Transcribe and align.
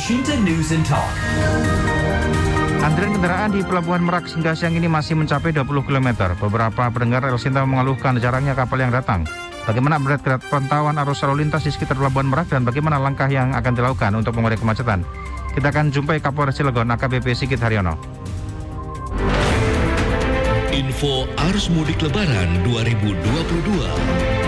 Shinta 0.00 0.32
News 0.32 0.72
and 0.72 0.80
Talk. 0.88 1.12
Antrian 2.80 3.12
kendaraan 3.20 3.52
di 3.52 3.60
Pelabuhan 3.60 4.00
Merak 4.00 4.32
hingga 4.32 4.56
siang 4.56 4.72
ini 4.72 4.88
masih 4.88 5.12
mencapai 5.12 5.52
20 5.52 5.68
km. 5.68 6.08
Beberapa 6.40 6.88
pendengar 6.88 7.28
El 7.28 7.36
Sinta 7.36 7.68
mengeluhkan 7.68 8.16
jarangnya 8.16 8.56
kapal 8.56 8.80
yang 8.80 8.88
datang. 8.88 9.28
Bagaimana 9.68 10.00
update 10.00 10.40
pantauan 10.48 10.96
arus 11.04 11.20
lalu 11.20 11.44
lintas 11.44 11.68
di 11.68 11.70
sekitar 11.76 12.00
Pelabuhan 12.00 12.32
Merak 12.32 12.48
dan 12.48 12.64
bagaimana 12.64 12.96
langkah 12.96 13.28
yang 13.28 13.52
akan 13.52 13.76
dilakukan 13.76 14.16
untuk 14.16 14.32
mengurai 14.40 14.56
kemacetan? 14.56 15.04
Kita 15.52 15.68
akan 15.68 15.92
jumpai 15.92 16.16
Kapolres 16.24 16.56
Cilegon 16.56 16.88
AKBP 16.96 17.36
Sigit 17.36 17.60
Haryono. 17.60 18.00
Info 20.72 21.28
Arus 21.44 21.68
Mudik 21.68 22.00
Lebaran 22.00 22.48
2022. 22.64 24.39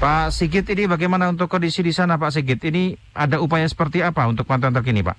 Pak 0.00 0.32
Sigit 0.32 0.64
ini 0.72 0.88
bagaimana 0.88 1.28
untuk 1.28 1.52
kondisi 1.52 1.84
di 1.84 1.92
sana 1.92 2.16
Pak 2.16 2.32
Sigit? 2.32 2.56
Ini 2.56 2.96
ada 3.12 3.36
upaya 3.36 3.68
seperti 3.68 4.00
apa 4.00 4.24
untuk 4.24 4.48
pantauan 4.48 4.72
terkini 4.72 5.04
Pak? 5.04 5.12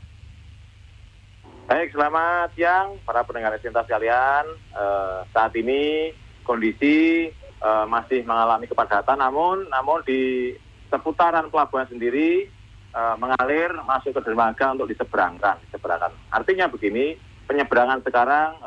Baik, 1.69 1.93
selamat 1.93 2.49
siang 2.57 2.97
para 3.05 3.21
pendengar 3.21 3.53
cinta 3.61 3.85
sekalian. 3.85 4.41
Uh, 4.73 5.21
saat 5.37 5.53
ini 5.53 6.09
kondisi 6.41 7.29
uh, 7.61 7.85
masih 7.85 8.25
mengalami 8.25 8.65
kepadatan, 8.65 9.21
namun 9.21 9.69
namun 9.69 10.01
di 10.01 10.57
seputaran 10.89 11.53
pelabuhan 11.53 11.85
sendiri 11.85 12.49
uh, 12.97 13.13
mengalir 13.21 13.69
masuk 13.85 14.17
ke 14.17 14.21
dermaga 14.25 14.73
untuk 14.73 14.89
diseberangkan, 14.89 15.61
diseberangkan. 15.69 16.09
Artinya 16.33 16.65
begini, 16.65 17.21
penyeberangan 17.45 18.01
sekarang 18.01 18.57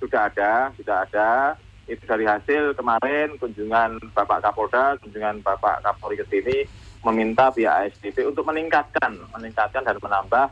sudah 0.00 0.20
ada, 0.24 0.72
sudah 0.72 1.04
ada 1.04 1.60
itu 1.84 2.02
dari 2.08 2.24
hasil 2.24 2.72
kemarin 2.72 3.36
kunjungan 3.36 4.00
Bapak 4.16 4.40
Kapolda, 4.40 4.96
kunjungan 5.04 5.44
Bapak 5.44 5.84
Kapolri 5.84 6.16
ke 6.16 6.26
sini 6.32 6.64
meminta 7.04 7.52
pihak 7.52 7.92
ASDP 7.92 8.24
untuk 8.24 8.48
meningkatkan, 8.48 9.12
meningkatkan 9.36 9.84
dan 9.84 10.00
menambah 10.00 10.48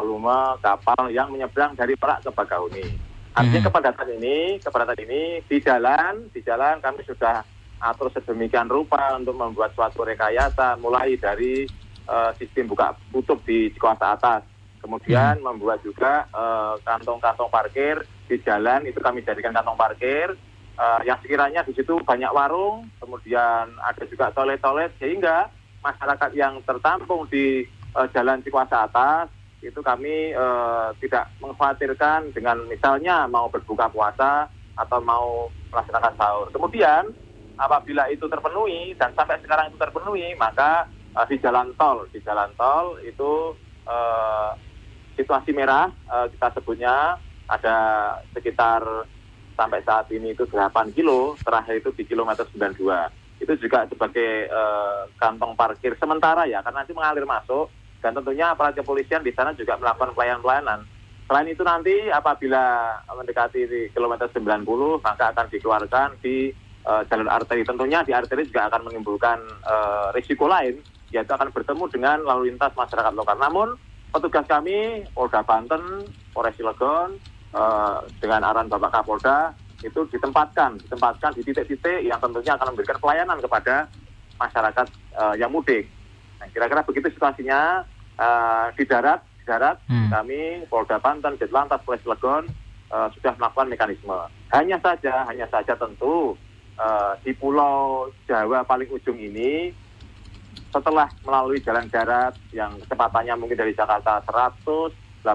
volume 0.00 0.56
kapal 0.64 1.12
yang 1.12 1.28
menyeberang 1.28 1.76
dari 1.76 1.92
Perak 1.92 2.24
ke 2.24 2.32
Bakauni. 2.32 2.88
Artinya 3.36 3.60
hmm. 3.60 3.68
kepadatan 3.68 4.08
ini, 4.16 4.36
kepadatan 4.58 4.98
ini 5.04 5.22
di 5.44 5.56
jalan, 5.60 6.32
di 6.32 6.40
jalan 6.40 6.80
kami 6.80 7.04
sudah 7.04 7.44
atur 7.80 8.08
sedemikian 8.12 8.66
rupa 8.68 9.16
untuk 9.16 9.36
membuat 9.36 9.76
suatu 9.76 10.04
rekayasa 10.04 10.80
mulai 10.80 11.16
dari 11.20 11.68
uh, 12.08 12.32
sistem 12.40 12.72
buka 12.72 12.96
tutup 13.12 13.44
di 13.44 13.70
kuasa 13.76 14.16
atas, 14.16 14.42
kemudian 14.80 15.38
hmm. 15.38 15.44
membuat 15.44 15.84
juga 15.84 16.24
eh, 16.32 16.74
kantong-kantong 16.80 17.52
uh, 17.52 17.52
parkir 17.52 18.00
di 18.24 18.40
jalan 18.40 18.88
itu 18.88 18.96
kami 18.96 19.20
jadikan 19.20 19.52
kantong 19.52 19.76
parkir 19.76 20.32
uh, 20.80 21.00
yang 21.04 21.20
sekiranya 21.20 21.60
di 21.62 21.76
situ 21.76 22.00
banyak 22.00 22.32
warung, 22.32 22.88
kemudian 22.96 23.68
ada 23.84 24.02
juga 24.08 24.32
toilet-toilet 24.32 24.96
sehingga 24.96 25.52
masyarakat 25.84 26.30
yang 26.32 26.64
tertampung 26.64 27.28
di 27.28 27.68
uh, 27.92 28.08
jalan 28.16 28.40
Cikuasa 28.40 28.88
atas 28.88 29.28
itu 29.60 29.76
kami 29.84 30.32
uh, 30.32 30.96
tidak 31.04 31.28
mengkhawatirkan 31.44 32.32
dengan 32.32 32.64
misalnya 32.64 33.28
mau 33.28 33.52
berbuka 33.52 33.92
puasa 33.92 34.48
atau 34.80 34.98
mau 35.04 35.52
melaksanakan 35.68 36.16
sahur. 36.16 36.46
Kemudian 36.48 37.12
apabila 37.60 38.08
itu 38.08 38.24
terpenuhi 38.24 38.96
dan 38.96 39.12
sampai 39.12 39.36
sekarang 39.44 39.68
itu 39.68 39.76
terpenuhi 39.76 40.32
maka 40.40 40.88
uh, 41.12 41.28
di 41.28 41.36
jalan 41.44 41.76
tol 41.76 42.08
di 42.08 42.24
jalan 42.24 42.48
tol 42.56 42.96
itu 43.04 43.52
uh, 43.84 44.56
situasi 45.20 45.52
merah 45.52 45.92
uh, 46.08 46.24
kita 46.32 46.56
sebutnya 46.56 47.20
ada 47.52 47.76
sekitar 48.32 48.80
sampai 49.60 49.84
saat 49.84 50.08
ini 50.08 50.32
itu 50.32 50.48
8 50.48 50.96
kilo, 50.96 51.36
terakhir 51.44 51.84
itu 51.84 51.92
di 51.92 52.08
kilometer 52.08 52.48
92. 52.48 53.44
Itu 53.44 53.52
juga 53.60 53.84
sebagai 53.84 54.48
uh, 54.48 55.04
kantong 55.20 55.52
parkir 55.52 55.92
sementara 56.00 56.48
ya, 56.48 56.64
karena 56.64 56.80
nanti 56.80 56.96
mengalir 56.96 57.28
masuk 57.28 57.68
dan 58.00 58.16
tentunya 58.16 58.56
aparat 58.56 58.72
kepolisian 58.72 59.20
di 59.20 59.36
sana 59.36 59.52
juga 59.52 59.76
melakukan 59.76 60.16
pelayanan-pelayanan. 60.16 60.88
Selain 61.28 61.46
itu 61.46 61.62
nanti 61.62 61.94
apabila 62.08 62.96
mendekati 63.12 63.68
di 63.68 63.80
kilometer 63.92 64.26
90 64.32 64.64
maka 65.04 65.30
akan 65.30 65.46
dikeluarkan 65.52 66.08
di 66.24 66.50
uh, 66.88 67.04
jalur 67.06 67.28
arteri. 67.28 67.62
Tentunya 67.62 68.00
di 68.02 68.16
arteri 68.16 68.48
juga 68.48 68.66
akan 68.72 68.88
menimbulkan 68.88 69.38
uh, 69.62 70.08
risiko 70.16 70.48
lain 70.48 70.80
yaitu 71.14 71.30
akan 71.30 71.52
bertemu 71.54 71.84
dengan 71.92 72.18
lalu 72.24 72.50
lintas 72.50 72.74
masyarakat 72.74 73.12
lokal. 73.14 73.36
Namun 73.38 73.68
petugas 74.10 74.42
kami 74.50 75.06
Polda 75.14 75.44
Banten, 75.46 76.08
Polres 76.34 76.56
Cilegon 76.58 77.14
uh, 77.54 78.04
dengan 78.18 78.46
arahan 78.46 78.68
Bapak 78.70 78.90
Kapolda 79.00 79.54
itu 79.80 80.04
ditempatkan, 80.12 80.76
ditempatkan 80.86 81.32
di 81.36 81.42
titik-titik 81.44 82.04
yang 82.04 82.20
tentunya 82.20 82.52
akan 82.56 82.76
memberikan 82.76 82.98
pelayanan 83.00 83.38
kepada 83.40 83.88
masyarakat 84.36 84.86
uh, 85.16 85.34
yang 85.36 85.48
mudik. 85.52 85.88
Nah, 86.40 86.48
kira-kira 86.52 86.84
begitu 86.84 87.08
situasinya 87.12 87.84
uh, 88.20 88.66
di 88.76 88.84
darat, 88.84 89.20
di 89.40 89.44
darat 89.48 89.76
hmm. 89.88 90.08
kami 90.12 90.40
Polda 90.68 91.00
Banten, 91.00 91.36
Ditlantas, 91.40 91.80
Polres 91.84 92.04
Legon 92.04 92.48
uh, 92.92 93.08
sudah 93.16 93.32
melakukan 93.40 93.68
mekanisme. 93.72 94.18
Hanya 94.52 94.76
saja, 94.80 95.24
hanya 95.28 95.48
saja 95.48 95.76
tentu 95.76 96.36
uh, 96.76 97.12
di 97.24 97.32
Pulau 97.36 98.08
Jawa 98.28 98.64
paling 98.64 98.88
ujung 98.92 99.16
ini 99.16 99.72
setelah 100.70 101.10
melalui 101.26 101.58
jalan 101.62 101.86
darat 101.90 102.34
yang 102.54 102.78
kecepatannya 102.84 103.34
mungkin 103.34 103.58
dari 103.58 103.74
Jakarta 103.74 104.22
180 104.22 105.30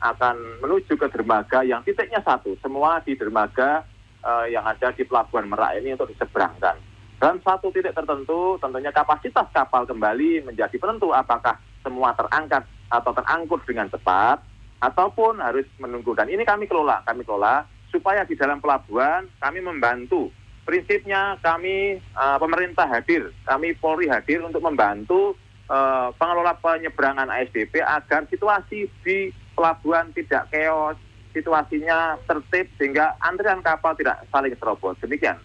akan 0.00 0.64
menuju 0.64 0.96
ke 0.96 1.06
dermaga 1.12 1.60
yang 1.60 1.84
titiknya 1.84 2.24
satu, 2.24 2.56
semua 2.64 3.04
di 3.04 3.16
dermaga 3.16 3.84
uh, 4.24 4.48
yang 4.48 4.64
ada 4.64 4.92
di 4.96 5.04
Pelabuhan 5.04 5.48
Merak 5.48 5.76
ini 5.80 5.92
untuk 5.94 6.08
diseberangkan. 6.12 6.76
Dan 7.20 7.36
satu 7.44 7.68
titik 7.68 7.92
tertentu, 7.92 8.56
tentunya 8.56 8.88
kapasitas 8.88 9.44
kapal 9.52 9.84
kembali 9.84 10.48
menjadi 10.48 10.72
penentu 10.80 11.12
apakah 11.12 11.60
semua 11.84 12.16
terangkat 12.16 12.64
atau 12.88 13.12
terangkut 13.12 13.60
dengan 13.68 13.92
cepat, 13.92 14.40
ataupun 14.80 15.38
harus 15.44 15.68
menunggu. 15.76 16.16
Dan 16.16 16.32
ini 16.32 16.42
kami 16.42 16.64
kelola, 16.64 17.04
kami 17.04 17.22
kelola 17.22 17.68
supaya 17.92 18.24
di 18.24 18.34
dalam 18.34 18.58
pelabuhan 18.58 19.28
kami 19.38 19.60
membantu. 19.60 20.32
Prinsipnya 20.64 21.36
kami 21.44 22.00
uh, 22.16 22.36
pemerintah 22.40 22.88
hadir, 22.88 23.32
kami 23.44 23.76
Polri 23.76 24.06
hadir 24.08 24.40
untuk 24.44 24.64
membantu 24.64 25.36
uh, 25.68 26.08
pengelola 26.16 26.56
penyeberangan 26.56 27.28
ASDP 27.28 27.80
agar 27.80 28.28
situasi 28.28 28.86
di 29.02 29.34
pelabuhan 29.60 30.08
tidak 30.16 30.48
keos, 30.48 30.96
situasinya 31.36 32.16
tertib 32.24 32.72
sehingga 32.80 33.20
antrian 33.20 33.60
kapal 33.60 33.92
tidak 33.92 34.24
saling 34.32 34.56
serobot. 34.56 34.96
Demikian. 35.04 35.36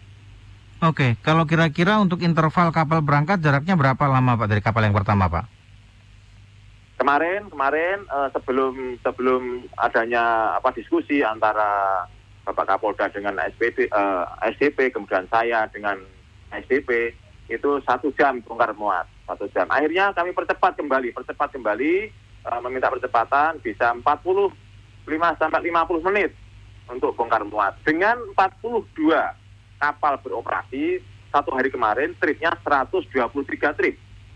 Oke, 0.80 1.20
kalau 1.20 1.44
kira-kira 1.44 2.00
untuk 2.00 2.24
interval 2.24 2.72
kapal 2.72 3.04
berangkat 3.04 3.44
jaraknya 3.44 3.76
berapa 3.76 4.08
lama 4.08 4.40
Pak 4.40 4.48
dari 4.48 4.64
kapal 4.64 4.88
yang 4.88 4.96
pertama 4.96 5.28
Pak? 5.28 5.46
Kemarin, 6.96 7.52
kemarin 7.52 8.08
uh, 8.08 8.32
sebelum 8.32 8.96
sebelum 9.04 9.68
adanya 9.76 10.56
apa 10.56 10.72
diskusi 10.72 11.20
antara 11.20 12.04
Bapak 12.48 12.72
Kapolda 12.72 13.12
dengan 13.12 13.36
SPD, 13.52 13.92
uh, 13.92 14.24
eh, 14.48 14.56
SDP, 14.56 14.96
kemudian 14.96 15.28
saya 15.28 15.68
dengan 15.68 16.00
SDP 16.56 17.12
itu 17.52 17.84
satu 17.84 18.16
jam 18.16 18.40
bongkar 18.48 18.72
muat, 18.80 19.10
satu 19.28 19.50
jam. 19.52 19.68
Akhirnya 19.68 20.16
kami 20.16 20.32
percepat 20.32 20.80
kembali, 20.80 21.12
percepat 21.12 21.52
kembali 21.52 22.10
uh, 22.46 22.60
meminta 22.64 22.88
percepatan 22.94 23.58
bisa 23.60 23.92
45 23.92 24.54
sampai 25.42 25.60
50 25.70 26.08
menit 26.10 26.32
untuk 26.90 27.18
bongkar 27.18 27.42
muat. 27.46 27.78
Dengan 27.82 28.22
42 28.38 28.96
kapal 29.82 30.14
beroperasi 30.22 31.02
satu 31.34 31.52
hari 31.52 31.74
kemarin 31.74 32.16
tripnya 32.16 32.56
123 32.64 33.78
trip. 33.78 33.96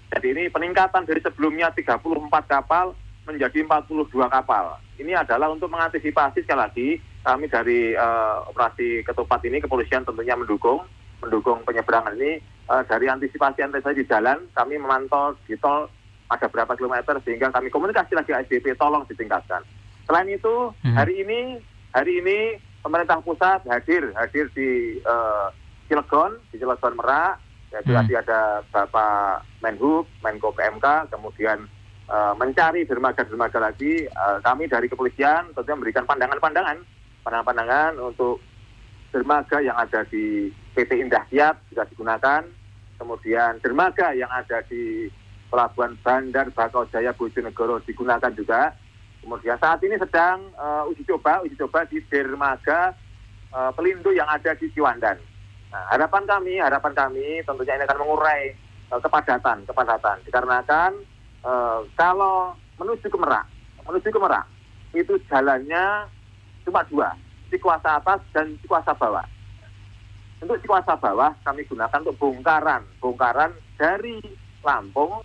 Jadi 0.09 0.27
ini 0.33 0.43
peningkatan 0.49 1.05
dari 1.05 1.21
sebelumnya 1.21 1.69
34 1.71 2.01
kapal 2.49 2.97
menjadi 3.29 3.61
42 3.61 4.09
kapal. 4.27 4.81
Ini 4.97 5.21
adalah 5.21 5.53
untuk 5.53 5.69
mengantisipasi 5.69 6.43
sekali 6.43 6.59
lagi 6.59 6.89
kami 7.23 7.45
dari 7.45 7.93
uh, 7.93 8.47
operasi 8.49 9.05
ketupat 9.05 9.43
ini 9.45 9.61
kepolisian 9.61 10.07
tentunya 10.07 10.33
mendukung 10.33 10.81
mendukung 11.19 11.61
penyeberangan 11.67 12.15
ini 12.15 12.39
uh, 12.71 12.83
dari 12.87 13.11
antisipasi 13.11 13.59
antisipasi 13.59 14.01
di 14.01 14.05
jalan 14.07 14.39
kami 14.55 14.79
memantau 14.79 15.35
di 15.45 15.59
tol 15.59 15.91
ada 16.29 16.45
berapa 16.45 16.77
kilometer 16.77 17.17
sehingga 17.25 17.49
kami 17.49 17.73
komunikasi 17.73 18.13
lagi 18.13 18.31
SDP 18.45 18.77
tolong 18.77 19.03
ditingkatkan. 19.09 19.65
Selain 20.05 20.29
itu 20.29 20.73
hmm. 20.85 20.95
hari 20.95 21.25
ini 21.25 21.39
hari 21.89 22.21
ini 22.21 22.37
pemerintah 22.85 23.21
pusat 23.25 23.65
hadir 23.65 24.13
hadir 24.13 24.45
di 24.53 25.01
uh, 25.03 25.49
Cilegon 25.89 26.37
di 26.53 26.61
Cilegon 26.61 26.95
Merak 26.95 27.41
yaitu 27.69 27.93
hmm. 27.93 27.99
tadi 28.01 28.13
ada 28.17 28.65
Bapak 28.73 29.45
Menhub, 29.61 30.09
Menko 30.25 30.49
PMK, 30.57 31.13
kemudian 31.13 31.69
uh, 32.09 32.33
mencari 32.33 32.81
dermaga-dermaga 32.85 33.61
lagi. 33.61 34.09
Uh, 34.09 34.41
kami 34.41 34.65
dari 34.65 34.89
kepolisian 34.89 35.53
tentunya 35.53 35.77
memberikan 35.77 36.05
pandangan-pandangan, 36.09 36.77
pandangan-pandangan 37.21 37.93
untuk 38.01 38.41
dermaga 39.13 39.61
yang 39.61 39.77
ada 39.77 40.01
di 40.09 40.49
PT 40.73 40.97
Indah 40.97 41.25
Kiat 41.29 41.61
bisa 41.69 41.85
digunakan, 41.89 42.41
kemudian 42.97 43.61
dermaga 43.61 44.17
yang 44.17 44.29
ada 44.33 44.65
di 44.65 45.09
Pelabuhan 45.49 45.97
Bandar 46.05 46.47
Bakau 46.53 46.85
Jaya 46.93 47.11
Bojonegoro 47.13 47.81
digunakan 47.83 48.31
juga. 48.33 48.73
Kemudian 49.19 49.59
saat 49.59 49.83
ini 49.83 49.99
sedang 49.99 50.47
uh, 50.55 50.87
uji 50.87 51.03
coba, 51.03 51.43
uji 51.43 51.57
coba 51.59 51.83
di 51.89 51.99
dermaga 52.07 52.95
uh, 53.51 53.73
yang 54.13 54.29
ada 54.29 54.55
di 54.55 54.71
Ciwandan. 54.71 55.19
Nah, 55.69 55.83
harapan 55.93 56.25
kami, 56.25 56.57
harapan 56.57 56.93
kami 56.97 57.45
tentunya 57.45 57.77
ini 57.77 57.85
akan 57.85 57.99
mengurai 58.01 58.43
eh, 58.89 58.99
kepadatan, 58.99 59.69
kepadatan. 59.69 60.17
Dikarenakan 60.25 60.91
eh, 61.45 61.79
kalau 61.93 62.57
menuju 62.81 63.05
ke 63.05 63.17
Merak, 63.21 63.45
menuju 63.85 64.09
ke 64.09 64.19
Merak 64.19 64.45
itu 64.97 65.13
jalannya 65.29 66.09
cuma 66.65 66.81
dua, 66.89 67.13
Cikuasa 67.53 68.01
atas 68.01 68.21
dan 68.33 68.57
Cikuasa 68.65 68.97
bawah. 68.97 69.25
Untuk 70.41 70.57
Cikuasa 70.65 70.97
bawah 70.97 71.37
kami 71.45 71.61
gunakan 71.69 72.01
untuk 72.01 72.17
bongkaran, 72.17 72.81
bongkaran 72.97 73.53
dari 73.77 74.17
Lampung 74.65 75.21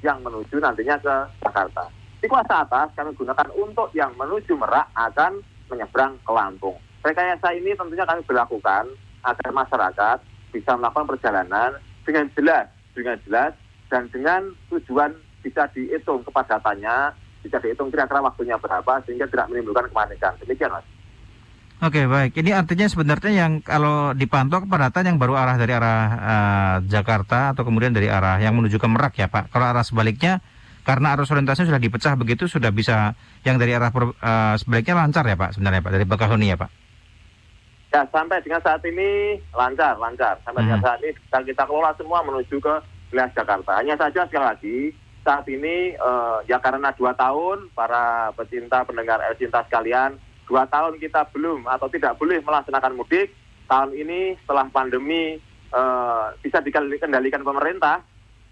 yang 0.00 0.20
menuju 0.24 0.56
nantinya 0.60 0.96
ke 1.00 1.14
Jakarta. 1.44 1.84
Cikuasa 2.20 2.68
atas 2.68 2.92
kami 2.92 3.16
gunakan 3.16 3.48
untuk 3.56 3.88
yang 3.96 4.12
menuju 4.16 4.52
Merak 4.56 4.92
akan 4.92 5.40
menyeberang 5.72 6.20
ke 6.20 6.32
Lampung. 6.32 6.76
Rekayasa 7.00 7.56
ini 7.56 7.72
tentunya 7.72 8.04
kami 8.04 8.20
berlakukan 8.28 8.92
agar 9.24 9.50
masyarakat 9.52 10.18
bisa 10.52 10.72
melakukan 10.76 11.08
perjalanan 11.08 11.80
dengan 12.04 12.28
jelas, 12.36 12.66
dengan 12.92 13.16
jelas 13.24 13.52
dan 13.88 14.10
dengan 14.12 14.52
tujuan 14.68 15.16
bisa 15.40 15.64
dihitung 15.72 16.20
kepadatannya, 16.28 17.16
bisa 17.40 17.56
dihitung 17.62 17.88
kira-kira 17.88 18.20
waktunya 18.20 18.60
berapa 18.60 19.00
sehingga 19.08 19.24
tidak 19.32 19.48
menimbulkan 19.48 19.88
kepanikan. 19.88 20.36
Demikian 20.44 20.76
mas. 20.76 20.84
Oke 21.80 22.04
baik, 22.04 22.36
ini 22.36 22.52
artinya 22.52 22.84
sebenarnya 22.92 23.32
yang 23.32 23.64
kalau 23.64 24.12
dipantau 24.12 24.60
kepadatan 24.60 25.00
yang 25.00 25.16
baru 25.16 25.32
arah 25.32 25.56
dari 25.56 25.72
arah 25.72 26.00
uh, 26.12 26.76
Jakarta 26.84 27.56
atau 27.56 27.64
kemudian 27.64 27.96
dari 27.96 28.12
arah 28.12 28.36
yang 28.36 28.52
menuju 28.52 28.76
ke 28.76 28.84
Merak 28.84 29.16
ya 29.16 29.32
Pak. 29.32 29.48
Kalau 29.48 29.64
arah 29.64 29.80
sebaliknya 29.80 30.44
karena 30.84 31.16
arus 31.16 31.32
orientasinya 31.32 31.72
sudah 31.72 31.80
dipecah 31.80 32.20
begitu 32.20 32.44
sudah 32.52 32.68
bisa 32.68 33.16
yang 33.48 33.56
dari 33.56 33.72
arah 33.72 33.88
uh, 33.96 34.60
sebaliknya 34.60 34.92
lancar 35.00 35.24
ya 35.24 35.40
Pak 35.40 35.56
sebenarnya 35.56 35.80
Pak 35.80 35.92
dari 35.96 36.04
Bakahuni 36.04 36.52
ya 36.52 36.60
Pak. 36.60 36.70
Ya 37.96 38.04
sampai 38.12 38.44
dengan 38.44 38.60
saat 38.60 38.84
ini 38.84 39.40
lancar 39.56 39.96
lancar 39.96 40.36
sampai 40.44 40.60
hmm. 40.60 40.68
dengan 40.68 40.82
saat 40.84 41.00
ini 41.00 41.16
kita, 41.16 41.38
kita 41.48 41.64
kelola 41.64 41.96
semua 41.96 42.20
menuju 42.20 42.60
ke 42.60 42.74
wilayah 43.08 43.32
Jakarta. 43.32 43.80
Hanya 43.80 43.96
saja 43.96 44.28
sekali 44.28 44.44
lagi 44.44 44.78
saat 45.24 45.48
ini 45.48 45.96
uh, 45.96 46.44
ya 46.44 46.60
karena 46.60 46.92
dua 46.92 47.16
tahun 47.16 47.72
para 47.72 48.36
pecinta 48.36 48.84
pendengar 48.84 49.24
El 49.24 49.40
Cinta 49.40 49.64
sekalian 49.64 50.20
dua 50.50 50.66
tahun 50.66 50.98
kita 50.98 51.30
belum 51.30 51.70
atau 51.70 51.86
tidak 51.86 52.18
boleh 52.18 52.42
melaksanakan 52.42 52.98
mudik. 52.98 53.30
Tahun 53.70 53.94
ini 53.94 54.34
setelah 54.42 54.66
pandemi 54.66 55.38
uh, 55.70 56.34
bisa 56.42 56.58
dikendalikan 56.58 57.46
pemerintah, 57.46 58.02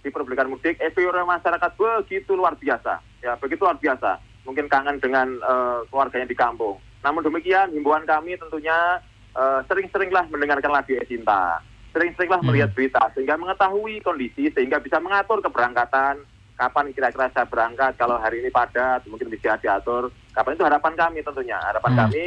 diperbolehkan 0.07 0.47
mudik. 0.47 0.79
Eufori 0.79 1.11
masyarakat 1.27 1.71
begitu 1.75 2.39
luar 2.39 2.55
biasa, 2.55 3.03
ya 3.19 3.35
begitu 3.35 3.67
luar 3.67 3.83
biasa. 3.83 4.23
Mungkin 4.47 4.71
kangen 4.71 5.03
dengan 5.03 5.27
uh, 5.43 5.83
keluarganya 5.91 6.31
di 6.31 6.39
kampung. 6.39 6.79
Namun 7.03 7.27
demikian, 7.27 7.75
himbauan 7.75 8.07
kami 8.07 8.39
tentunya 8.39 9.03
uh, 9.35 9.61
sering-seringlah 9.67 10.31
mendengarkan 10.31 10.71
lagu 10.71 10.95
Esinta, 10.95 11.61
sering-seringlah 11.91 12.41
hmm. 12.41 12.49
melihat 12.49 12.71
berita 12.73 13.03
sehingga 13.13 13.35
mengetahui 13.35 13.99
kondisi 14.07 14.55
sehingga 14.55 14.79
bisa 14.79 15.03
mengatur 15.03 15.43
keberangkatan 15.43 16.23
kapan 16.59 16.91
kira-kira 16.91 17.31
saya 17.31 17.47
berangkat? 17.47 17.95
Kalau 17.95 18.19
hari 18.19 18.43
ini 18.43 18.51
padat 18.51 19.07
mungkin 19.07 19.31
bisa 19.31 19.55
diatur. 19.63 20.11
Kapan? 20.35 20.59
Itu 20.59 20.67
harapan 20.67 20.93
kami 20.99 21.23
tentunya. 21.23 21.57
Harapan 21.63 21.95
hmm. 21.95 22.01
kami 22.03 22.25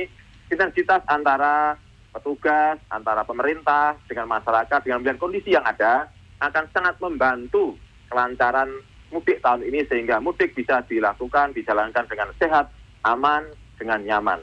sinergitas 0.48 1.04
antara 1.12 1.76
petugas 2.12 2.80
antara 2.92 3.24
pemerintah 3.24 3.96
dengan 4.08 4.28
masyarakat 4.28 4.80
dengan 4.84 5.00
melihat 5.00 5.20
kondisi 5.20 5.56
yang 5.56 5.64
ada 5.64 6.12
akan 6.44 6.68
sangat 6.76 7.00
membantu 7.00 7.80
kelancaran 8.12 8.68
mudik 9.12 9.40
tahun 9.40 9.64
ini 9.64 9.88
sehingga 9.88 10.20
mudik 10.20 10.52
bisa 10.52 10.84
dilakukan 10.88 11.56
dijalankan 11.56 12.08
dengan 12.08 12.32
sehat 12.36 12.68
aman 13.08 13.48
dengan 13.80 14.00
nyaman. 14.04 14.40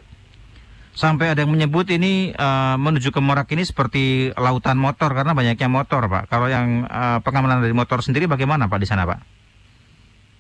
Sampai 0.96 1.30
ada 1.30 1.44
yang 1.46 1.54
menyebut 1.54 1.86
ini 1.94 2.34
uh, 2.34 2.74
menuju 2.74 3.14
ke 3.14 3.20
Merak 3.22 3.54
ini 3.54 3.62
seperti 3.62 4.34
lautan 4.34 4.80
motor 4.80 5.14
karena 5.14 5.30
banyaknya 5.30 5.68
motor 5.70 6.10
pak. 6.10 6.26
Kalau 6.26 6.50
yang 6.50 6.88
uh, 6.88 7.22
pengamanan 7.22 7.62
dari 7.62 7.76
motor 7.76 8.02
sendiri 8.02 8.26
bagaimana 8.26 8.66
pak 8.66 8.80
di 8.82 8.88
sana 8.88 9.06
pak 9.06 9.37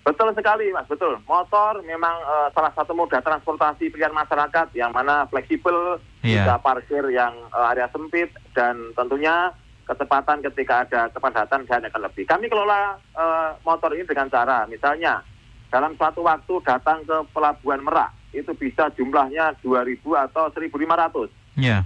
Betul 0.08 0.32
sekali, 0.32 0.72
Mas. 0.72 0.88
Betul. 0.88 1.20
Motor 1.28 1.84
memang 1.84 2.16
uh, 2.24 2.48
salah 2.56 2.72
satu 2.72 2.96
moda 2.96 3.20
transportasi 3.20 3.92
pilihan 3.92 4.16
masyarakat 4.16 4.72
yang 4.72 4.88
mana 4.88 5.28
fleksibel, 5.28 6.00
yeah. 6.24 6.48
bisa 6.48 6.54
parkir 6.64 7.04
yang 7.12 7.36
uh, 7.52 7.68
area 7.76 7.92
sempit 7.92 8.32
dan 8.56 8.96
tentunya 8.96 9.52
kecepatan 9.84 10.40
ketika 10.48 10.88
ada 10.88 11.12
kepadatan 11.12 11.68
hanya 11.68 11.92
akan 11.92 12.08
lebih. 12.08 12.24
Kami 12.24 12.48
kelola 12.48 12.96
uh, 13.12 13.52
motor 13.68 13.92
ini 13.92 14.08
dengan 14.08 14.32
cara, 14.32 14.64
misalnya 14.64 15.20
dalam 15.68 15.92
suatu 16.00 16.24
waktu 16.24 16.56
datang 16.64 17.04
ke 17.04 17.28
Pelabuhan 17.36 17.84
Merak 17.84 18.16
itu 18.32 18.52
bisa 18.56 18.88
jumlahnya 18.96 19.60
2.000 19.60 20.00
atau 20.24 20.48
1.500. 20.48 21.60
Yeah. 21.60 21.84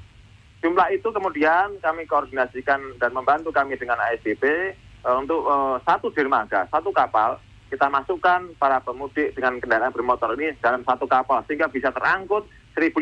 Jumlah 0.63 0.95
itu 0.95 1.11
kemudian 1.11 1.75
kami 1.83 2.07
koordinasikan 2.07 3.03
dan 3.03 3.11
membantu 3.11 3.51
kami 3.51 3.75
dengan 3.75 3.99
ASDP 3.99 4.79
uh, 5.03 5.19
untuk 5.19 5.43
uh, 5.43 5.83
satu 5.83 6.15
dermaga, 6.15 6.71
satu 6.71 6.95
kapal 6.95 7.43
kita 7.73 7.89
masukkan 7.89 8.53
para 8.61 8.85
pemudik 8.85 9.33
dengan 9.33 9.57
kendaraan 9.57 9.97
bermotor 9.97 10.37
ini 10.37 10.53
dalam 10.61 10.85
satu 10.85 11.09
kapal 11.09 11.41
sehingga 11.49 11.73
bisa 11.73 11.89
terangkut 11.89 12.45
1.500. 12.77 12.93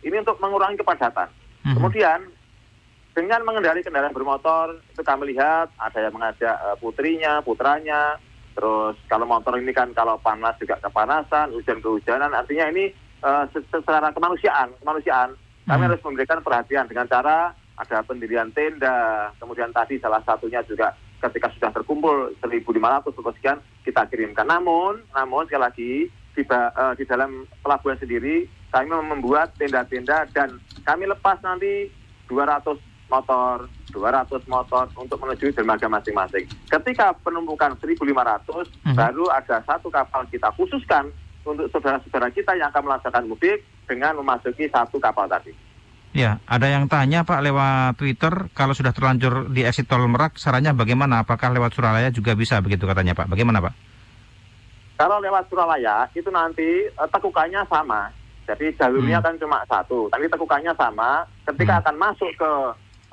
Ini 0.00 0.24
untuk 0.24 0.40
mengurangi 0.40 0.80
kepadatan. 0.80 1.28
Mm-hmm. 1.28 1.76
Kemudian 1.76 2.20
dengan 3.12 3.44
mengendari 3.44 3.84
kendaraan 3.84 4.16
bermotor 4.16 4.80
itu 4.88 5.04
kami 5.04 5.36
lihat 5.36 5.68
ada 5.76 5.98
yang 6.00 6.16
mengajak 6.16 6.56
uh, 6.56 6.76
putrinya, 6.80 7.44
putranya. 7.44 8.16
Terus 8.56 8.96
kalau 9.12 9.28
motor 9.28 9.60
ini 9.60 9.76
kan 9.76 9.92
kalau 9.92 10.16
panas 10.24 10.56
juga 10.56 10.80
kepanasan, 10.80 11.52
hujan 11.52 11.84
kehujanan. 11.84 12.32
Artinya 12.32 12.72
ini 12.72 12.88
uh, 13.20 13.44
secara 13.52 14.08
kemanusiaan, 14.16 14.72
kemanusiaan 14.80 15.36
kami 15.36 15.68
mm-hmm. 15.68 15.84
harus 15.84 16.00
memberikan 16.00 16.40
perhatian 16.40 16.88
dengan 16.88 17.04
cara 17.12 17.52
ada 17.76 17.98
pendirian 18.08 18.48
tenda. 18.56 19.28
Kemudian 19.36 19.68
tadi 19.76 20.00
salah 20.00 20.24
satunya 20.24 20.64
juga 20.64 20.96
ketika 21.18 21.50
sudah 21.54 21.70
terkumpul 21.74 22.30
1.500 22.40 23.10
atau 23.10 23.32
sekian 23.34 23.58
kita 23.82 24.06
kirimkan. 24.06 24.46
Namun, 24.46 25.02
namun 25.10 25.44
sekali 25.50 25.62
lagi 25.62 25.90
di, 26.38 26.42
uh, 26.46 26.94
di 26.94 27.04
dalam 27.04 27.42
pelabuhan 27.62 27.98
sendiri 27.98 28.46
kami 28.70 28.92
membuat 28.92 29.56
tenda-tenda 29.56 30.28
dan 30.30 30.60
kami 30.84 31.08
lepas 31.08 31.40
nanti 31.42 31.88
200 32.28 32.78
motor, 33.08 33.66
200 33.90 34.44
motor 34.46 34.84
untuk 35.00 35.18
menuju 35.24 35.56
dermaga 35.56 35.88
masing-masing. 35.88 36.44
Ketika 36.68 37.16
penumpukan 37.24 37.74
1.500, 37.80 38.04
hmm. 38.04 38.94
baru 38.94 39.24
ada 39.32 39.64
satu 39.64 39.88
kapal 39.88 40.28
kita 40.28 40.52
khususkan 40.54 41.08
untuk 41.48 41.72
saudara-saudara 41.72 42.28
kita 42.28 42.52
yang 42.60 42.68
akan 42.68 42.92
melaksanakan 42.92 43.24
mudik 43.32 43.64
dengan 43.88 44.20
memasuki 44.20 44.68
satu 44.68 45.00
kapal 45.00 45.24
tadi. 45.24 45.67
Ya, 46.18 46.42
ada 46.50 46.66
yang 46.66 46.90
tanya 46.90 47.22
Pak 47.22 47.46
lewat 47.46 48.02
Twitter 48.02 48.50
kalau 48.50 48.74
sudah 48.74 48.90
terlanjur 48.90 49.54
di 49.54 49.62
exit 49.62 49.86
tol 49.86 50.02
Merak, 50.10 50.34
sarannya 50.34 50.74
bagaimana? 50.74 51.22
Apakah 51.22 51.54
lewat 51.54 51.78
Suralaya 51.78 52.10
juga 52.10 52.34
bisa 52.34 52.58
begitu 52.58 52.90
katanya 52.90 53.14
Pak? 53.14 53.30
Bagaimana 53.30 53.62
Pak? 53.62 53.70
Kalau 54.98 55.22
lewat 55.22 55.46
Suralaya 55.46 56.10
itu 56.18 56.26
nanti 56.34 56.90
uh, 56.98 57.06
tekukannya 57.06 57.62
sama, 57.70 58.10
jadi 58.50 58.74
jalurnya 58.74 59.22
hmm. 59.22 59.26
kan 59.30 59.34
cuma 59.38 59.62
satu, 59.70 60.10
tapi 60.10 60.26
tekukannya 60.26 60.74
sama. 60.74 61.22
Ketika 61.46 61.78
hmm. 61.78 61.82
akan 61.86 61.94
masuk 62.02 62.30
ke 62.34 62.50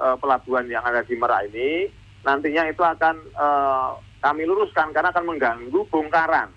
uh, 0.02 0.18
pelabuhan 0.18 0.66
yang 0.66 0.82
ada 0.82 1.06
di 1.06 1.14
Merak 1.14 1.54
ini, 1.54 1.86
nantinya 2.26 2.66
itu 2.66 2.82
akan 2.82 3.22
uh, 3.38 4.02
kami 4.18 4.50
luruskan 4.50 4.90
karena 4.90 5.14
akan 5.14 5.30
mengganggu 5.30 5.82
bongkaran. 5.94 6.50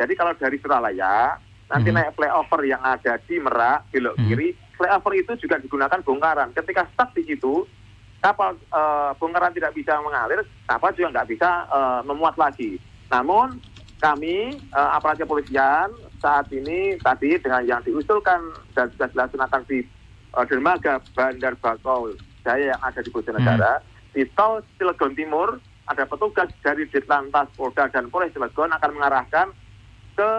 Jadi 0.00 0.16
kalau 0.16 0.32
dari 0.40 0.56
Suralaya 0.56 1.36
nanti 1.68 1.92
hmm. 1.92 1.96
naik 2.00 2.16
flyover 2.16 2.64
yang 2.64 2.80
ada 2.80 3.20
di 3.20 3.36
Merak 3.36 3.92
belok 3.92 4.16
hmm. 4.16 4.24
kiri 4.32 4.48
flyover 4.76 5.12
itu 5.16 5.32
juga 5.46 5.60
digunakan 5.60 6.00
bongkaran. 6.02 6.52
Ketika 6.56 6.88
stuck 6.92 7.12
di 7.14 7.22
situ, 7.26 7.64
kapal 8.22 8.54
uh, 8.70 9.12
bongkaran 9.18 9.52
tidak 9.52 9.74
bisa 9.74 9.98
mengalir, 10.00 10.46
kapal 10.64 10.94
juga 10.94 11.18
nggak 11.18 11.28
bisa 11.30 11.66
uh, 11.68 12.00
memuat 12.06 12.38
lagi. 12.38 12.78
Namun 13.10 13.60
kami 14.02 14.58
uh, 14.74 14.90
aparat 14.98 15.22
kepolisian 15.22 15.90
saat 16.18 16.50
ini 16.50 16.98
tadi 17.02 17.38
dengan 17.38 17.62
yang 17.62 17.82
diusulkan 17.86 18.54
dan 18.74 18.90
sudah 18.94 19.08
dilaksanakan 19.10 19.62
di 19.66 19.86
uh, 20.34 20.44
dermaga 20.46 20.98
Bandar 21.14 21.54
Bakau 21.58 22.14
Jaya 22.42 22.74
yang 22.74 22.80
ada 22.82 22.98
di 22.98 23.10
Bojonegara, 23.14 23.78
hmm. 23.78 23.86
di 24.18 24.22
tol 24.34 24.62
Cilegon 24.78 25.14
Timur 25.14 25.62
ada 25.86 26.06
petugas 26.06 26.50
dari 26.62 26.86
Ditlantas 26.90 27.50
Polda 27.54 27.90
dan 27.90 28.10
Polres 28.10 28.34
Cilegon 28.34 28.70
akan 28.70 28.90
mengarahkan 28.94 29.46
ke 30.14 30.30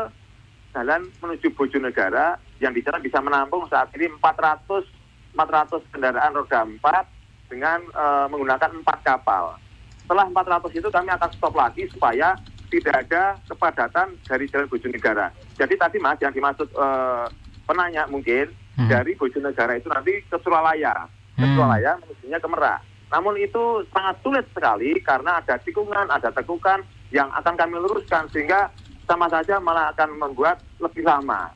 jalan 0.73 1.07
menuju 1.21 1.53
Bojonegara 1.53 2.41
yang 2.57 2.73
di 2.73 2.81
sana 2.81 2.97
bisa 2.97 3.21
menampung 3.21 3.69
saat 3.69 3.93
ini 3.93 4.09
400 4.17 5.03
400 5.33 5.89
kendaraan 5.89 6.33
roda 6.33 6.61
4 6.65 7.49
dengan 7.49 7.79
uh, 7.93 8.25
menggunakan 8.29 8.69
empat 8.81 8.97
kapal. 9.01 9.57
Setelah 10.05 10.29
400 10.29 10.73
itu 10.77 10.89
kami 10.89 11.09
akan 11.09 11.29
stop 11.33 11.53
lagi 11.53 11.89
supaya 11.89 12.37
tidak 12.69 13.05
ada 13.05 13.37
kepadatan 13.45 14.17
dari 14.25 14.45
jalan 14.49 14.69
Bojonegara. 14.69 15.29
Jadi 15.57 15.73
tadi 15.77 15.97
Mas 16.01 16.17
yang 16.21 16.33
dimaksud 16.33 16.69
uh, 16.73 17.29
penanya 17.69 18.09
mungkin 18.09 18.49
hmm. 18.77 18.89
dari 18.89 19.13
Bojonegara 19.13 19.77
itu 19.77 19.89
nanti 19.89 20.21
ke 20.25 20.37
Suralaya, 20.41 21.05
ke 21.37 21.45
hmm. 21.45 21.53
Suralaya 21.53 21.91
menujunya 22.01 22.37
ke 22.41 22.49
Merak. 22.49 22.79
Namun 23.13 23.37
itu 23.37 23.85
sangat 23.93 24.17
sulit 24.25 24.45
sekali 24.57 24.97
karena 25.05 25.37
ada 25.37 25.61
tikungan, 25.61 26.09
ada 26.09 26.33
tekukan 26.33 26.81
yang 27.13 27.29
akan 27.29 27.53
kami 27.53 27.77
luruskan 27.77 28.25
sehingga 28.33 28.73
sama 29.07 29.27
saja 29.27 29.59
malah 29.59 29.91
akan 29.95 30.15
membuat 30.19 30.63
lebih 30.79 31.03
lama. 31.03 31.51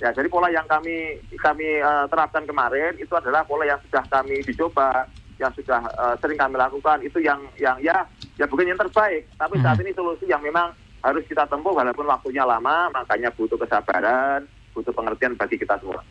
Ya, 0.00 0.12
jadi 0.16 0.32
pola 0.32 0.48
yang 0.48 0.64
kami 0.64 1.20
kami 1.36 1.84
uh, 1.84 2.08
terapkan 2.08 2.48
kemarin 2.48 2.96
itu 2.96 3.12
adalah 3.12 3.44
pola 3.44 3.68
yang 3.68 3.76
sudah 3.84 4.04
kami 4.08 4.40
dicoba 4.44 5.04
yang 5.40 5.52
sudah 5.56 5.80
eh, 5.80 6.14
sering 6.20 6.36
kami 6.36 6.60
lakukan 6.60 7.00
itu 7.00 7.16
yang 7.24 7.40
yang 7.56 7.80
ya 7.80 8.04
ya 8.36 8.44
bukan 8.44 8.68
yang 8.68 8.76
terbaik, 8.76 9.24
tapi 9.40 9.56
saat 9.64 9.80
Hmm. 9.80 9.88
ini 9.88 9.96
solusi 9.96 10.28
yang 10.28 10.44
memang 10.44 10.68
harus 11.00 11.24
kita 11.24 11.48
tempuh 11.48 11.72
walaupun 11.72 12.04
waktunya 12.04 12.44
lama, 12.44 12.92
makanya 12.92 13.32
butuh 13.32 13.56
kesabaran, 13.56 14.44
butuh 14.76 14.92
pengertian 14.92 15.32
bagi 15.40 15.56
kita 15.56 15.80
semua. 15.80 16.04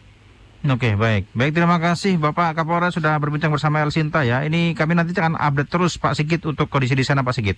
Oke, 0.60 0.98
baik. 0.98 1.32
Baik, 1.32 1.56
terima 1.56 1.80
kasih 1.80 2.20
Bapak 2.20 2.58
Kapolres 2.58 2.98
sudah 2.98 3.16
berbincang 3.16 3.54
bersama 3.54 3.80
El 3.80 3.96
Sinta 3.96 4.28
ya. 4.28 4.44
Ini 4.44 4.76
kami 4.76 4.92
nanti 4.92 5.16
akan 5.16 5.40
update 5.40 5.72
terus 5.72 5.96
Pak 5.96 6.20
Sigit 6.20 6.44
untuk 6.44 6.68
kondisi 6.68 7.00
di 7.00 7.06
sana 7.06 7.24
Pak 7.24 7.32
Sigit. 7.32 7.56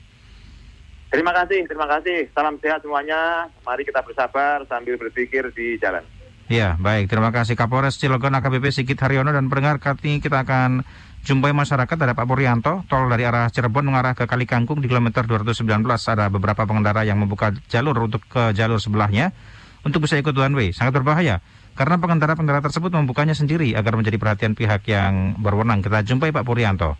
Terima 1.11 1.35
kasih, 1.35 1.67
terima 1.67 1.87
kasih. 1.91 2.31
Salam 2.31 2.55
sehat 2.63 2.79
semuanya. 2.87 3.51
Mari 3.67 3.83
kita 3.83 3.99
bersabar 3.99 4.63
sambil 4.71 4.95
berpikir 4.95 5.51
di 5.51 5.75
jalan. 5.75 6.07
Ya, 6.47 6.79
baik. 6.79 7.11
Terima 7.11 7.35
kasih 7.35 7.59
Kapolres 7.59 7.99
Cilegon 7.99 8.31
AKBP 8.31 8.71
Sigit 8.71 8.95
Haryono 8.95 9.35
dan 9.35 9.51
pendengar 9.51 9.83
kali 9.83 9.99
ini 10.07 10.19
kita 10.23 10.47
akan 10.47 10.87
jumpai 11.27 11.51
masyarakat 11.51 11.95
ada 11.99 12.15
Pak 12.15 12.27
Puryanto, 12.27 12.87
tol 12.87 13.11
dari 13.11 13.27
arah 13.27 13.51
Cirebon 13.51 13.91
mengarah 13.91 14.15
ke 14.15 14.23
Kali 14.23 14.47
Kangkung 14.47 14.79
di 14.79 14.87
kilometer 14.87 15.27
219 15.27 15.67
ada 15.87 16.31
beberapa 16.31 16.63
pengendara 16.63 17.03
yang 17.03 17.19
membuka 17.19 17.55
jalur 17.67 17.95
untuk 18.07 18.23
ke 18.27 18.55
jalur 18.55 18.79
sebelahnya 18.79 19.35
untuk 19.83 20.07
bisa 20.07 20.15
ikut 20.15 20.35
one 20.35 20.55
way. 20.55 20.69
Sangat 20.71 20.95
berbahaya 20.95 21.39
karena 21.75 21.99
pengendara-pengendara 21.99 22.63
tersebut 22.67 22.91
membukanya 22.91 23.35
sendiri 23.35 23.75
agar 23.75 23.95
menjadi 23.95 24.15
perhatian 24.19 24.55
pihak 24.55 24.87
yang 24.87 25.39
berwenang. 25.39 25.83
Kita 25.83 26.03
jumpai 26.03 26.35
Pak 26.35 26.43
Puryanto. 26.43 26.95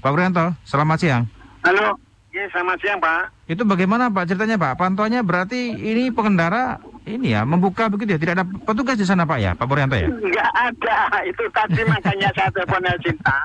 Pak 0.00 0.10
Puryanto, 0.12 0.56
selamat 0.64 0.98
siang. 1.00 1.24
Halo, 1.66 1.98
ya 2.36 2.44
selamat 2.52 2.76
siang 2.84 3.00
Pak. 3.00 3.48
Itu 3.48 3.62
bagaimana 3.64 4.12
Pak 4.12 4.28
ceritanya 4.28 4.60
Pak? 4.60 4.76
Pantauannya 4.76 5.24
berarti 5.24 5.72
ini 5.72 6.12
pengendara 6.12 6.76
ini 7.08 7.32
ya 7.32 7.48
membuka 7.48 7.88
begitu 7.88 8.12
ya? 8.12 8.20
Tidak 8.20 8.34
ada 8.36 8.44
petugas 8.44 9.00
di 9.00 9.08
sana 9.08 9.24
Pak 9.24 9.38
ya, 9.40 9.50
Pak 9.56 9.64
Puryanto 9.64 9.96
ya? 9.96 10.12
Enggak 10.12 10.52
ada, 10.52 11.24
itu 11.24 11.42
tadi 11.54 11.80
makanya 11.88 12.28
saya 12.36 12.52
telepon 12.52 12.84
El 12.84 12.98
Cinta. 13.00 13.38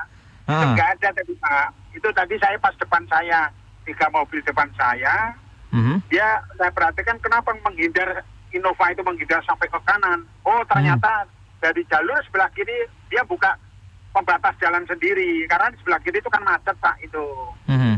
Ah. 0.44 0.68
Enggak 0.68 0.88
ada 1.00 1.08
tadi 1.16 1.32
Pak. 1.40 1.66
Itu 1.96 2.08
tadi 2.12 2.34
saya 2.36 2.56
pas 2.60 2.74
depan 2.76 3.02
saya, 3.08 3.48
tiga 3.88 4.06
mobil 4.12 4.44
depan 4.44 4.68
saya, 4.76 5.32
Mhm. 5.72 6.04
dia 6.12 6.44
saya 6.60 6.68
perhatikan 6.68 7.16
kenapa 7.24 7.56
menghindar 7.64 8.20
Innova 8.52 8.92
itu 8.92 9.00
menghindar 9.00 9.40
sampai 9.48 9.64
ke 9.64 9.80
kanan. 9.88 10.20
Oh 10.44 10.60
ternyata 10.68 11.24
dari 11.56 11.80
jalur 11.88 12.20
sebelah 12.28 12.52
kiri 12.52 12.84
dia 13.08 13.24
buka 13.24 13.56
pembatas 14.12 14.52
jalan 14.60 14.84
sendiri 14.84 15.48
karena 15.48 15.72
di 15.72 15.80
sebelah 15.80 15.96
kiri 16.04 16.20
itu 16.20 16.28
kan 16.28 16.44
macet 16.44 16.76
Pak 16.76 17.00
itu. 17.00 17.24
Mhm. 17.72 17.91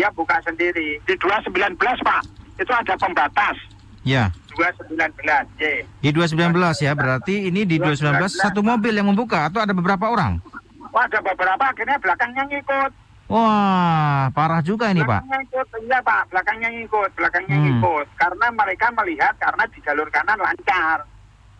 Dia 0.00 0.08
buka 0.16 0.40
sendiri. 0.40 0.96
Di 1.04 1.12
219 1.20 1.76
Pak, 1.76 2.24
itu 2.56 2.72
ada 2.72 2.96
pembatas. 2.96 3.52
Ya, 4.00 4.32
219, 4.56 5.44
Y. 5.60 5.84
di 6.00 6.08
219 6.08 6.56
ya, 6.80 6.96
berarti 6.96 7.52
ini 7.52 7.68
di 7.68 7.76
219 7.76 8.32
satu 8.32 8.64
mobil 8.64 8.96
yang 8.96 9.12
membuka 9.12 9.52
atau 9.52 9.60
ada 9.60 9.76
beberapa 9.76 10.08
orang? 10.08 10.40
Wah, 10.88 11.04
ada 11.04 11.20
beberapa 11.20 11.60
akhirnya 11.60 12.00
belakangnya 12.00 12.48
ngikut. 12.48 12.92
Wah, 13.28 14.32
parah 14.32 14.64
juga 14.64 14.88
ini 14.88 15.04
Pak. 15.04 15.20
Belakangnya 15.20 15.36
ngikut, 15.44 15.66
iya 15.84 15.98
Pak, 16.00 16.22
belakangnya 16.32 16.68
ngikut, 16.72 17.10
belakangnya 17.12 17.56
Hmm. 17.60 17.64
ngikut. 17.68 18.06
Karena 18.16 18.46
mereka 18.48 18.86
melihat 18.96 19.34
karena 19.36 19.64
di 19.68 19.78
jalur 19.84 20.08
kanan 20.08 20.40
lancar. 20.40 20.98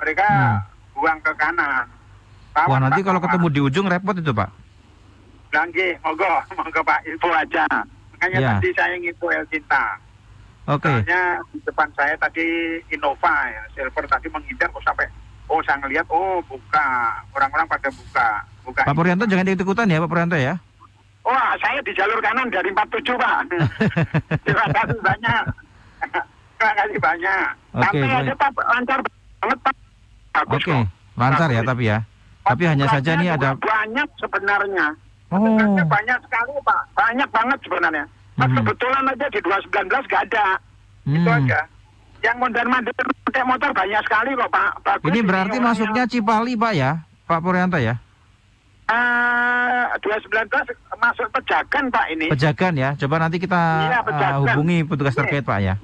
Mereka 0.01 0.27
Hmm. 0.27 0.59
buang 0.97 1.21
ke 1.21 1.33
kanan. 1.37 1.85
Wah, 2.57 2.65
Tawan, 2.65 2.89
nanti 2.89 3.05
Pak, 3.05 3.07
kalau 3.13 3.21
ketemu 3.21 3.47
di 3.53 3.61
ujung 3.61 3.85
repot 3.85 4.17
itu 4.17 4.33
Pak. 4.33 4.49
Langgi, 5.53 5.89
monggo, 6.01 6.33
monggo 6.57 6.81
Pak, 6.81 7.05
info 7.05 7.29
aja. 7.29 7.69
Makanya 8.21 8.37
Ya. 8.37 8.51
tadi 8.53 8.69
saya 8.77 8.95
nginfo 9.01 9.27
El 9.33 9.45
Cinta. 9.49 9.97
Oke. 10.69 10.93
Soalnya 10.93 11.23
di 11.51 11.59
depan 11.65 11.89
saya 11.97 12.13
tadi 12.15 12.45
Innova 12.93 13.49
ya, 13.49 13.63
silver 13.73 14.05
tadi 14.05 14.29
menghindar 14.29 14.69
kok 14.69 14.85
sampai 14.85 15.09
oh 15.49 15.59
saya 15.65 15.81
ngelihat 15.81 16.05
oh 16.13 16.37
buka 16.45 16.87
orang-orang 17.33 17.65
pada 17.65 17.89
buka 17.89 18.27
buka 18.63 18.83
Pak 18.85 18.93
Puryanto 18.93 19.25
jangan 19.25 19.49
diikutan 19.49 19.89
ya 19.89 20.05
Pak 20.05 20.11
Puryanto 20.13 20.37
ya. 20.37 20.61
Wah, 21.21 21.57
saya 21.57 21.81
di 21.81 21.93
jalur 21.93 22.17
kanan 22.21 22.49
dari 22.49 22.69
47, 22.69 23.13
Pak. 23.13 23.37
Terima 24.45 24.67
kasih 24.69 25.01
banyak. 25.01 25.43
Terima 26.57 26.73
kasih 26.77 26.99
banyak. 26.99 27.45
Oke, 27.71 27.83
Tapi 27.85 27.97
baik. 28.01 28.19
aja, 28.21 28.33
Pak, 28.37 28.51
lancar 28.57 28.99
banget, 29.41 29.59
Pak. 29.61 29.75
Oke, 30.49 30.57
kok. 30.65 30.85
lancar 31.17 31.49
ya 31.49 31.61
tapi 31.63 31.85
ya. 31.89 31.99
Tapi 32.41 32.63
hanya 32.65 32.87
saja 32.89 33.11
ini 33.17 33.29
ada 33.29 33.53
Banyak 33.53 34.09
sebenarnya. 34.17 34.87
Oh. 35.31 35.87
Banyak 35.87 36.19
sekali, 36.27 36.53
Pak. 36.63 36.81
Banyak 36.93 37.29
banget 37.31 37.59
sebenarnya. 37.63 38.05
Mas, 38.35 38.51
Mhm. 38.51 38.57
kebetulan 38.63 39.03
aja 39.07 39.27
di 39.31 39.39
219 39.41 40.03
nggak 40.07 40.23
ada. 40.27 40.47
Itu 41.07 41.31
Hmm. 41.31 41.39
aja. 41.45 41.61
Yang 42.21 42.37
mondar-mandir 42.37 42.93
pakai 43.25 43.45
motor 43.47 43.71
banyak 43.73 44.03
sekali 44.05 44.31
kok, 44.35 44.51
Pak. 44.51 44.71
Bagus 44.85 45.09
Ini 45.09 45.21
berarti 45.25 45.57
orangnya. 45.57 45.69
masuknya 45.73 46.05
Cipali 46.05 46.53
Pak 46.53 46.73
ya, 46.75 46.91
Pak 47.25 47.41
Puryanto 47.41 47.79
ya. 47.79 47.95
Eh, 48.91 49.85
219 50.03 50.67
masuk 50.99 51.27
pejagan, 51.31 51.85
Pak, 51.89 52.07
ini. 52.11 52.27
Pejagan 52.27 52.75
ya. 52.75 52.91
Coba 52.99 53.23
nanti 53.23 53.39
kita 53.39 53.87
Iya, 53.87 53.99
uh, 54.03 54.43
hubungi 54.43 54.83
petugas 54.83 55.15
Iya. 55.15 55.21
terkait 55.23 55.45
Pak 55.47 55.59
ya. 55.63 55.75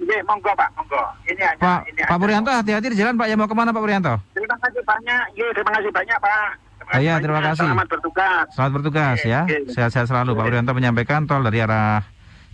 Oke, 0.00 0.16
monggo, 0.26 0.50
Pak, 0.56 0.68
monggo. 0.74 1.02
Ini 1.22 1.42
hanya, 1.44 1.60
Pak 1.60 1.80
ini 1.86 2.00
Pak 2.02 2.18
Puryanto 2.18 2.50
hati-hati 2.50 2.86
di 2.90 2.96
jalan 2.98 3.14
Pak 3.14 3.28
ya 3.28 3.36
mau 3.36 3.46
ke 3.46 3.54
mana 3.54 3.70
Pak 3.70 3.78
Puryanto? 3.78 4.14
Terima 4.32 4.56
kasih 4.58 4.82
banyak. 4.82 5.22
Iya, 5.36 5.46
terima 5.54 5.70
kasih 5.76 5.90
banyak, 5.92 6.18
Pak. 6.18 6.50
Oh, 6.90 6.98
iya, 6.98 7.22
terima 7.22 7.38
kasih. 7.38 7.70
Selamat 7.70 7.86
bertugas. 7.86 8.44
Selamat 8.50 8.72
bertugas 8.74 9.18
ya. 9.22 9.46
Sehat-sehat 9.46 10.10
selalu 10.10 10.34
Pak 10.34 10.44
Puryanto 10.50 10.72
menyampaikan 10.74 11.22
tol 11.30 11.46
dari 11.46 11.62
arah 11.62 12.02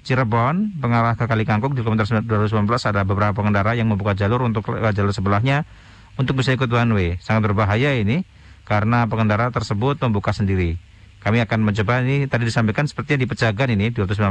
Cirebon 0.07 0.77
mengarah 0.79 1.19
ke 1.19 1.27
Kalikangkung 1.27 1.75
di 1.75 1.83
kilometer 1.83 2.07
219 2.07 2.63
ada 2.87 3.03
beberapa 3.03 3.35
pengendara 3.35 3.75
yang 3.75 3.91
membuka 3.91 4.15
jalur 4.15 4.47
untuk 4.47 4.71
lewat 4.71 4.95
jalur 4.95 5.11
sebelahnya 5.11 5.67
untuk 6.15 6.39
bisa 6.39 6.55
ikut 6.55 6.71
one 6.71 6.93
way. 6.95 7.11
Sangat 7.19 7.51
berbahaya 7.51 7.97
ini 7.97 8.23
karena 8.69 9.11
pengendara 9.11 9.51
tersebut 9.51 9.99
membuka 10.05 10.31
sendiri. 10.31 10.79
Kami 11.25 11.43
akan 11.43 11.67
mencoba 11.67 12.07
ini 12.07 12.31
tadi 12.31 12.47
disampaikan 12.47 12.87
sepertinya 12.87 13.25
di 13.25 13.27
Pejagan 13.27 13.69
ini 13.75 13.91
219. 13.91 14.31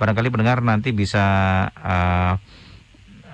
Barangkali 0.00 0.28
pendengar 0.32 0.64
nanti 0.64 0.96
bisa 0.96 1.24
uh, 1.76 2.40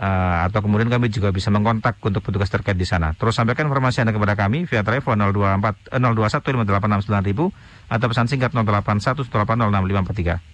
uh, 0.03 0.51
atau 0.51 0.59
kemudian 0.59 0.91
kami 0.91 1.07
juga 1.09 1.31
bisa 1.31 1.49
mengkontak 1.55 2.03
untuk 2.03 2.27
petugas 2.27 2.51
terkait 2.51 2.75
di 2.75 2.85
sana. 2.85 3.15
Terus 3.15 3.39
sampaikan 3.39 3.71
informasi 3.71 4.03
Anda 4.03 4.13
kepada 4.13 4.35
kami 4.35 4.67
via 4.67 4.83
telepon 4.83 5.15
024 5.15 5.95
eh, 5.95 6.03
021 6.03 6.67
586 6.67 7.07
9000 7.07 7.95
atau 7.95 8.07
pesan 8.11 8.27
singkat 8.27 8.51
081 8.51 9.31
180 9.31 9.31
6543. 9.31 10.52